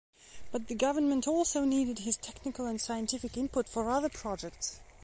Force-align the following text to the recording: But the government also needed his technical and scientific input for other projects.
But 0.51 0.67
the 0.67 0.73
government 0.73 1.27
also 1.27 1.63
needed 1.63 1.99
his 1.99 2.17
technical 2.17 2.65
and 2.65 2.81
scientific 2.81 3.37
input 3.37 3.69
for 3.69 3.91
other 3.91 4.09
projects. 4.09 4.79